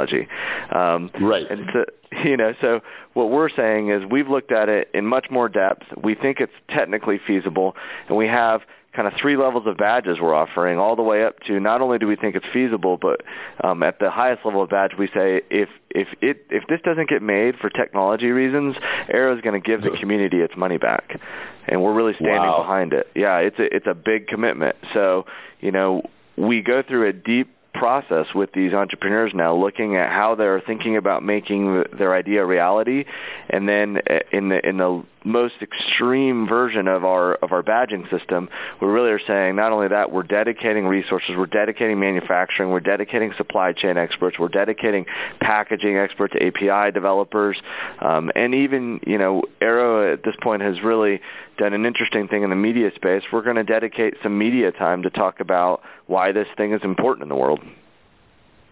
Um, 0.72 1.10
right. 1.22 1.50
And 1.50 1.70
so, 1.72 1.86
you 2.24 2.38
know, 2.38 2.54
so 2.62 2.82
what 3.14 3.30
we're 3.30 3.50
saying 3.50 3.90
is 3.90 4.04
we've 4.10 4.28
looked 4.28 4.52
at 4.52 4.70
it 4.70 4.90
in 4.94 5.06
much 5.06 5.28
more 5.30 5.50
depth. 5.50 5.84
We 6.02 6.16
think 6.16 6.40
it's 6.40 6.54
technically 6.70 7.20
feasible, 7.26 7.76
and 8.08 8.18
we 8.18 8.28
have 8.28 8.62
kind 8.94 9.08
of 9.08 9.14
three 9.20 9.36
levels 9.36 9.66
of 9.66 9.78
badges 9.78 10.20
we're 10.22 10.34
offering, 10.34 10.78
all 10.78 10.96
the 10.96 11.02
way 11.02 11.24
up 11.24 11.40
to 11.42 11.60
not 11.60 11.82
only 11.82 11.98
do 11.98 12.08
we 12.08 12.16
think 12.16 12.36
it's 12.36 12.46
feasible, 12.54 12.98
but 12.98 13.22
um, 13.64 13.82
at 13.82 14.00
the 14.00 14.10
highest 14.10 14.46
level 14.46 14.62
of 14.62 14.70
badge, 14.70 14.92
we 14.98 15.08
say 15.08 15.42
if 15.50 15.70
if 15.90 16.08
it 16.22 16.46
if 16.50 16.64
this 16.68 16.80
doesn't 16.84 17.10
get 17.10 17.22
made 17.22 17.58
for 17.58 17.70
technology 17.70 18.28
reasons, 18.28 18.76
Arrow 19.10 19.36
is 19.36 19.42
going 19.42 19.60
to 19.60 19.66
give 19.66 19.82
the 19.82 19.92
community 20.00 20.42
its 20.42 20.56
money 20.56 20.78
back, 20.78 21.20
and 21.68 21.82
we're 21.82 21.94
really 21.94 22.14
standing 22.14 22.38
wow. 22.38 22.60
behind 22.60 22.94
it. 22.94 23.08
Yeah, 23.16 23.40
it's 23.40 23.58
a 23.60 23.76
it's 23.76 23.88
a 23.88 23.96
big 23.96 24.28
commitment. 24.28 24.76
So 24.94 25.26
you 25.60 25.72
know 25.72 26.04
we 26.38 26.62
go 26.62 26.84
through 26.84 27.08
a 27.08 27.14
deep 27.14 27.56
process 27.74 28.28
with 28.34 28.52
these 28.54 28.74
entrepreneurs 28.74 29.34
now, 29.34 29.56
looking 29.56 29.96
at 29.96 30.12
how 30.12 30.36
they're 30.36 30.62
thinking 30.62 30.98
about 30.98 31.24
making 31.24 31.84
their 31.98 32.14
idea 32.14 32.44
a 32.44 32.46
reality, 32.46 33.06
and 33.50 33.68
then 33.68 34.00
uh, 34.10 34.20
in 34.32 34.50
the 34.50 34.68
in 34.68 34.78
the 34.78 35.04
most 35.24 35.56
extreme 35.62 36.48
version 36.48 36.88
of 36.88 37.06
our 37.06 37.36
of 37.36 37.52
our 37.52 37.64
badging 37.64 38.10
system, 38.10 38.50
we 38.82 38.88
really 38.88 39.12
are 39.12 39.20
saying 39.26 39.56
not 39.56 39.72
only 39.72 39.88
that 39.88 40.12
we're 40.12 40.24
dedicating 40.24 40.86
resources, 40.86 41.32
we're 41.38 41.46
dedicating 41.46 42.00
manufacturing, 42.00 42.70
we're 42.70 42.80
dedicating 42.80 43.34
supply 43.38 43.74
chain 43.74 43.98
experts, 43.98 44.38
we're 44.40 44.50
dedicating 44.50 45.06
packaging 45.40 45.98
experts, 45.98 46.34
API 46.40 46.92
developers, 46.92 47.58
um, 48.00 48.32
and 48.36 48.54
even 48.54 49.00
you 49.06 49.18
know 49.18 49.44
Arrow 49.62 50.14
at 50.14 50.24
this 50.24 50.36
point 50.42 50.62
has 50.62 50.82
really 50.82 51.22
done 51.58 51.74
an 51.74 51.86
interesting 51.86 52.28
thing 52.28 52.44
in 52.44 52.50
the 52.50 52.56
media 52.56 52.92
space. 52.96 53.24
We're 53.32 53.44
going 53.44 53.58
to 53.58 53.64
dedicate 53.64 54.16
some 54.24 54.38
media 54.38 54.72
time 54.72 55.04
to 55.04 55.10
talk 55.10 55.40
about 55.40 55.82
why 56.08 56.32
this 56.32 56.48
thing 56.58 56.74
is 56.74 56.82
important 56.84 57.24
in 57.24 57.30
the 57.30 57.36
world. 57.36 57.60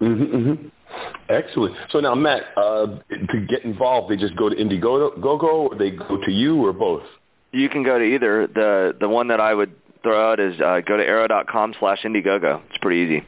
Mm-hmm, 0.02 0.36
mm-hmm. 0.36 0.68
Excellent. 1.30 1.76
So 1.92 2.00
now, 2.00 2.16
Matt, 2.16 2.44
uh, 2.58 2.88
to 3.10 3.46
get 3.48 3.64
involved, 3.64 4.12
they 4.12 4.18
just 4.18 4.36
go 4.36 4.50
to 4.50 4.56
Indiegogo, 4.56 5.24
or 5.44 5.76
they 5.76 5.92
go 5.92 6.18
to 6.18 6.32
you, 6.32 6.66
or 6.66 6.74
both? 6.74 7.04
You 7.52 7.70
can 7.70 7.84
go 7.84 7.98
to 7.98 8.04
either. 8.04 8.48
The 8.48 8.96
the 9.00 9.08
one 9.08 9.28
that 9.30 9.40
I 9.40 9.54
would 9.54 9.74
throw 10.04 10.32
out 10.32 10.40
is 10.40 10.60
uh, 10.60 10.82
go 10.86 10.98
to 10.98 11.06
arrow.com 11.06 11.76
slash 11.80 12.00
Indiegogo. 12.04 12.62
It's 12.70 12.78
pretty 12.80 13.02
easy. 13.02 13.28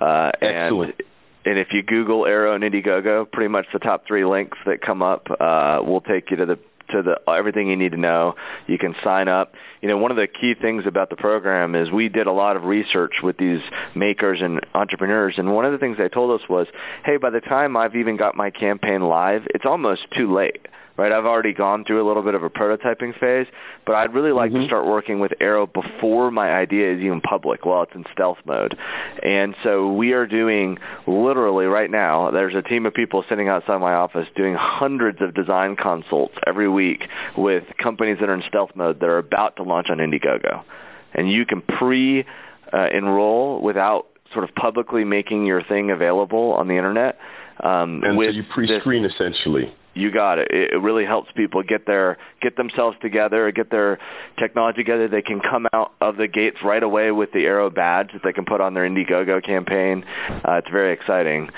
Uh, 0.00 0.32
Excellent. 0.40 0.94
And, 0.98 1.06
and 1.46 1.58
if 1.58 1.68
you 1.72 1.82
Google 1.82 2.26
Arrow 2.26 2.54
and 2.54 2.64
Indiegogo, 2.64 3.30
pretty 3.30 3.48
much 3.48 3.66
the 3.72 3.78
top 3.78 4.06
three 4.06 4.24
links 4.24 4.58
that 4.66 4.80
come 4.80 5.02
up 5.02 5.28
uh, 5.30 5.80
will 5.84 6.00
take 6.00 6.30
you 6.30 6.36
to 6.38 6.46
the 6.46 6.58
to 6.90 7.02
the 7.02 7.30
everything 7.30 7.68
you 7.68 7.76
need 7.76 7.92
to 7.92 7.98
know. 7.98 8.34
You 8.66 8.78
can 8.78 8.94
sign 9.02 9.28
up. 9.28 9.54
You 9.82 9.88
know, 9.88 9.96
one 9.96 10.10
of 10.10 10.16
the 10.16 10.26
key 10.26 10.54
things 10.54 10.84
about 10.86 11.10
the 11.10 11.16
program 11.16 11.74
is 11.74 11.90
we 11.90 12.08
did 12.08 12.26
a 12.26 12.32
lot 12.32 12.56
of 12.56 12.64
research 12.64 13.14
with 13.22 13.36
these 13.38 13.60
makers 13.94 14.40
and 14.42 14.60
entrepreneurs, 14.74 15.34
and 15.38 15.54
one 15.54 15.64
of 15.64 15.72
the 15.72 15.78
things 15.78 15.98
they 15.98 16.08
told 16.08 16.40
us 16.40 16.48
was, 16.48 16.66
hey, 17.04 17.16
by 17.16 17.30
the 17.30 17.40
time 17.40 17.76
I've 17.76 17.96
even 17.96 18.16
got 18.16 18.34
my 18.34 18.50
campaign 18.50 19.02
live, 19.02 19.42
it's 19.54 19.66
almost 19.66 20.06
too 20.16 20.32
late 20.34 20.66
right? 20.96 21.12
I've 21.12 21.26
already 21.26 21.52
gone 21.52 21.84
through 21.84 22.04
a 22.04 22.06
little 22.06 22.22
bit 22.22 22.34
of 22.34 22.42
a 22.42 22.50
prototyping 22.50 23.18
phase, 23.18 23.46
but 23.84 23.94
I'd 23.94 24.14
really 24.14 24.32
like 24.32 24.50
mm-hmm. 24.50 24.62
to 24.62 24.66
start 24.66 24.86
working 24.86 25.20
with 25.20 25.32
Arrow 25.40 25.66
before 25.66 26.30
my 26.30 26.50
idea 26.52 26.92
is 26.92 27.00
even 27.02 27.20
public 27.20 27.64
while 27.64 27.82
it's 27.82 27.94
in 27.94 28.04
stealth 28.12 28.38
mode. 28.44 28.76
And 29.22 29.54
so 29.62 29.92
we 29.92 30.12
are 30.12 30.26
doing 30.26 30.78
literally 31.06 31.66
right 31.66 31.90
now, 31.90 32.30
there's 32.30 32.54
a 32.54 32.62
team 32.62 32.86
of 32.86 32.94
people 32.94 33.24
sitting 33.28 33.48
outside 33.48 33.78
my 33.78 33.94
office 33.94 34.26
doing 34.36 34.54
hundreds 34.54 35.20
of 35.20 35.34
design 35.34 35.76
consults 35.76 36.34
every 36.46 36.68
week 36.68 37.06
with 37.36 37.64
companies 37.82 38.18
that 38.20 38.28
are 38.28 38.34
in 38.34 38.42
stealth 38.48 38.70
mode 38.74 39.00
that 39.00 39.08
are 39.08 39.18
about 39.18 39.56
to 39.56 39.62
launch 39.62 39.88
on 39.90 39.98
Indiegogo. 39.98 40.64
And 41.14 41.30
you 41.30 41.46
can 41.46 41.62
pre 41.62 42.24
uh, 42.72 42.88
enroll 42.92 43.60
without 43.60 44.06
sort 44.32 44.48
of 44.48 44.54
publicly 44.54 45.04
making 45.04 45.46
your 45.46 45.62
thing 45.62 45.90
available 45.90 46.52
on 46.52 46.68
the 46.68 46.74
internet. 46.74 47.18
Um, 47.62 48.02
and 48.04 48.18
so 48.18 48.22
you 48.22 48.44
pre-screen 48.52 49.02
this, 49.02 49.12
essentially. 49.14 49.74
You 49.96 50.10
got 50.10 50.38
it. 50.38 50.48
It 50.50 50.78
really 50.82 51.06
helps 51.06 51.32
people 51.32 51.62
get 51.62 51.86
their 51.86 52.18
get 52.42 52.54
themselves 52.54 52.98
together, 53.00 53.50
get 53.50 53.70
their 53.70 53.98
technology 54.38 54.76
together. 54.76 55.08
They 55.08 55.22
can 55.22 55.40
come 55.40 55.66
out 55.72 55.94
of 56.02 56.18
the 56.18 56.28
gates 56.28 56.58
right 56.62 56.82
away 56.82 57.10
with 57.12 57.32
the 57.32 57.46
Arrow 57.46 57.70
badge 57.70 58.12
that 58.12 58.20
they 58.22 58.34
can 58.34 58.44
put 58.44 58.60
on 58.60 58.74
their 58.74 58.86
Indiegogo 58.86 59.42
campaign. 59.42 60.04
Uh, 60.28 60.52
it's 60.56 60.68
very 60.68 60.92
exciting, 60.92 61.48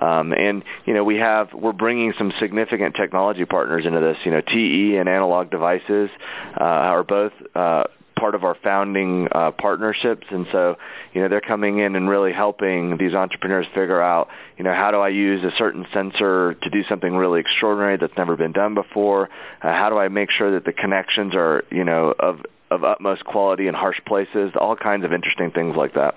um, 0.00 0.32
and 0.32 0.62
you 0.86 0.94
know 0.94 1.02
we 1.02 1.16
have 1.16 1.52
we're 1.52 1.72
bringing 1.72 2.14
some 2.16 2.32
significant 2.38 2.94
technology 2.94 3.44
partners 3.44 3.84
into 3.84 3.98
this. 3.98 4.16
You 4.24 4.30
know, 4.30 4.42
TE 4.42 4.96
and 4.96 5.08
Analog 5.08 5.50
Devices 5.50 6.08
uh, 6.56 6.62
are 6.62 7.02
both 7.02 7.32
uh, 7.56 7.82
part 8.18 8.34
of 8.34 8.44
our 8.44 8.56
founding 8.62 9.28
uh, 9.32 9.50
partnerships, 9.52 10.26
and 10.30 10.46
so 10.52 10.76
you 11.12 11.22
know 11.22 11.28
they're 11.28 11.40
coming 11.40 11.78
in 11.78 11.96
and 11.96 12.08
really 12.08 12.32
helping 12.32 12.96
these 12.98 13.14
entrepreneurs 13.14 13.66
figure 13.74 14.02
out 14.02 14.28
you 14.56 14.64
know 14.64 14.74
how 14.74 14.90
do 14.90 14.98
I 14.98 15.08
use 15.08 15.44
a 15.44 15.56
certain 15.56 15.86
sensor 15.92 16.54
to 16.54 16.70
do 16.70 16.82
something 16.88 17.14
really 17.14 17.40
extraordinary 17.40 17.96
that's 17.96 18.16
never 18.16 18.36
been 18.36 18.52
done 18.52 18.74
before? 18.74 19.28
Uh, 19.62 19.72
how 19.72 19.90
do 19.90 19.98
I 19.98 20.08
make 20.08 20.30
sure 20.30 20.52
that 20.52 20.64
the 20.64 20.72
connections 20.72 21.34
are 21.34 21.64
you 21.70 21.84
know 21.84 22.14
of 22.18 22.40
of 22.70 22.84
utmost 22.84 23.24
quality 23.24 23.68
in 23.68 23.74
harsh 23.74 24.00
places? 24.06 24.52
All 24.60 24.76
kinds 24.76 25.04
of 25.04 25.12
interesting 25.12 25.50
things 25.50 25.76
like 25.76 25.94
that. 25.94 26.14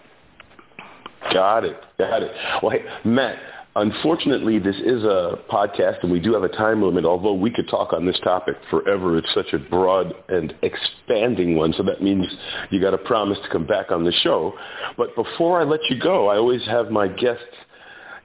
Got 1.33 1.65
it. 1.65 1.79
Got 1.97 2.23
it. 2.23 2.31
Well, 2.63 2.71
hey, 2.71 2.85
Matt, 3.05 3.37
Unfortunately, 3.75 4.59
this 4.59 4.75
is 4.75 5.03
a 5.03 5.39
podcast 5.49 6.03
and 6.03 6.11
we 6.11 6.19
do 6.19 6.33
have 6.33 6.43
a 6.43 6.49
time 6.49 6.83
limit, 6.83 7.05
although 7.05 7.33
we 7.33 7.49
could 7.49 7.69
talk 7.69 7.93
on 7.93 8.05
this 8.05 8.19
topic 8.21 8.55
forever. 8.69 9.17
It's 9.17 9.33
such 9.33 9.53
a 9.53 9.59
broad 9.59 10.13
and 10.27 10.53
expanding 10.61 11.55
one, 11.55 11.73
so 11.77 11.83
that 11.83 12.01
means 12.03 12.27
you 12.69 12.81
got 12.81 12.91
to 12.91 12.97
promise 12.97 13.37
to 13.43 13.49
come 13.49 13.65
back 13.65 13.89
on 13.89 14.03
the 14.03 14.11
show. 14.23 14.53
But 14.97 15.15
before 15.15 15.61
I 15.61 15.63
let 15.63 15.79
you 15.89 15.97
go, 15.97 16.27
I 16.27 16.35
always 16.35 16.65
have 16.65 16.91
my 16.91 17.07
guests 17.07 17.45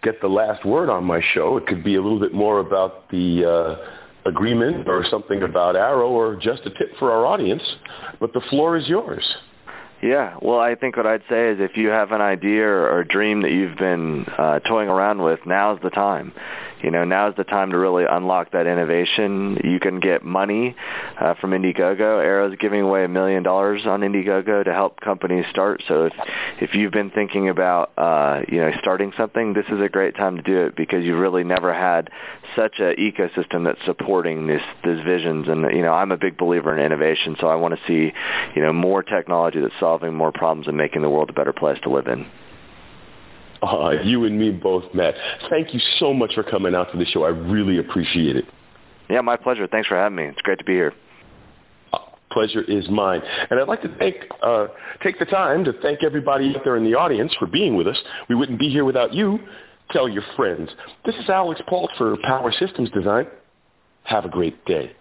get 0.03 0.21
the 0.21 0.27
last 0.27 0.65
word 0.65 0.91
on 0.91 1.05
my 1.05 1.21
show. 1.33 1.57
It 1.59 1.67
could 1.69 1.85
be 1.85 1.95
a 1.95 2.03
little 2.03 2.21
bit 2.21 2.35
more 2.35 2.59
about 2.59 3.09
the 3.11 3.45
uh, 3.45 4.29
agreement 4.29 4.89
or 4.89 5.05
something 5.09 5.45
about 5.45 5.77
Arrow 5.77 6.11
or 6.11 6.35
just 6.35 6.63
a 6.67 6.71
tip 6.71 6.91
for 6.99 7.13
our 7.13 7.25
audience, 7.25 7.63
but 8.19 8.33
the 8.33 8.41
floor 8.51 8.77
is 8.77 8.89
yours. 8.89 9.25
Yeah, 10.03 10.37
well, 10.43 10.61
I 10.61 10.75
think 10.75 10.97
what 10.97 11.07
I'd 11.07 11.23
say 11.29 11.51
is 11.51 11.61
if 11.61 11.77
you 11.77 11.89
have 11.89 12.13
an 12.13 12.21
idea 12.21 12.67
or 12.67 13.01
a 13.01 13.07
dream 13.07 13.43
that 13.43 13.51
you've 13.51 13.79
been 13.79 14.27
uh, 14.27 14.59
toying 14.61 14.91
around 14.91 15.23
with, 15.23 15.41
now's 15.47 15.81
the 15.83 15.91
time 15.91 16.33
you 16.87 16.93
know, 16.93 17.05
now's 17.05 17.35
the 17.37 17.43
time 17.43 17.73
to 17.73 17.79
really 17.79 18.05
unlock 18.09 18.53
that 18.53 18.69
innovation. 18.69 19.59
You 19.65 19.81
can 19.81 19.99
get 19.99 20.25
money 20.25 20.77
uh, 21.21 21.35
from 21.41 21.51
Indiegogo. 21.51 22.23
Arrow's 22.23 22.57
giving 22.61 22.81
away 22.81 23.03
a 23.03 23.09
million 23.09 23.43
dollars 23.43 23.83
on 23.87 24.03
Indiegogo 24.03 24.65
to 24.65 24.73
help 24.73 25.01
companies 25.01 25.45
start. 25.51 25.83
So 25.89 26.05
if 26.05 26.13
if 26.61 26.75
you've 26.77 26.93
been 26.93 27.11
thinking 27.11 27.49
about 27.49 27.91
uh, 27.99 28.43
you 28.47 28.59
know 28.59 28.71
starting 28.79 29.13
something, 29.17 29.53
this 29.53 29.65
is 29.69 29.83
a 29.83 29.89
great 29.89 30.15
time 30.15 30.37
to 30.37 30.43
do 30.43 30.59
it 30.67 30.77
because 30.77 31.05
you've 31.05 31.19
really 31.19 31.43
never 31.43 31.75
had 31.75 32.09
such 32.55 32.79
an 32.79 32.95
ecosystem 32.95 33.65
that's 33.65 33.85
supporting 33.85 34.47
this 34.47 34.63
these 34.85 35.03
visions. 35.05 35.49
And 35.49 35.63
you 35.75 35.83
know, 35.83 35.93
I'm 35.93 36.13
a 36.13 36.17
big 36.17 36.39
believer 36.39 36.73
in 36.73 36.85
innovation, 36.85 37.35
so 37.41 37.49
I 37.49 37.57
want 37.57 37.75
to 37.75 37.81
see 37.89 38.13
you 38.55 38.63
know 38.63 38.73
more 38.73 39.03
technology 39.03 39.59
that's 39.59 39.75
solving 39.81 40.15
more 40.15 40.31
problems 40.31 40.69
and 40.69 40.77
making 40.77 41.03
the 41.03 41.11
world 41.11 41.31
a 41.31 41.33
better 41.33 41.53
place 41.53 41.81
to 41.83 41.91
live 41.91 42.07
in. 42.07 42.27
Uh, 43.63 43.91
you 44.03 44.25
and 44.25 44.39
me 44.39 44.51
both, 44.51 44.85
Matt. 44.95 45.15
Thank 45.49 45.73
you 45.73 45.81
so 45.99 46.13
much 46.13 46.35
for 46.35 46.43
coming 46.43 46.75
out 46.75 46.93
to 46.93 46.99
the 46.99 47.07
show. 47.07 47.25
I 47.25 47.29
really 47.29 47.79
appreciate 47.79 48.37
it. 48.37 48.45
Yeah, 49.09 49.21
my 49.21 49.37
pleasure. 49.37 49.67
Thanks 49.67 49.89
for 49.89 49.97
having 49.97 50.17
me. 50.17 50.25
It's 50.25 50.43
great 50.43 50.59
to 50.59 50.65
be 50.65 50.75
here. 50.75 50.93
Uh, 51.93 51.99
pleasure 52.31 52.63
is 52.63 52.89
mine. 52.89 53.23
And 53.51 53.61
I'd 53.61 53.69
like 53.69 53.83
to 53.83 53.95
thank, 53.99 54.17
uh, 54.43 54.67
take 55.03 55.19
the 55.19 55.25
time 55.25 55.65
to 55.65 55.73
thank 55.81 56.03
everybody 56.03 56.55
out 56.57 56.65
there 56.65 56.77
in 56.77 56.85
the 56.85 56.95
audience 56.95 57.33
for 57.39 57.47
being 57.47 57.77
with 57.77 57.87
us. 57.87 57.99
We 58.29 58.35
wouldn't 58.35 58.59
be 58.59 58.69
here 58.69 58.85
without 58.85 59.15
you. 59.15 59.39
Tell 59.91 60.09
your 60.09 60.25
friends. 60.35 60.69
This 61.05 61.15
is 61.17 61.29
Alix 61.29 61.61
Paultre 61.69 61.95
for 61.97 62.17
Power 62.25 62.53
Systems 62.53 62.91
Design. 62.91 63.27
Have 64.05 64.25
a 64.25 64.29
great 64.29 64.65
day. 64.65 64.93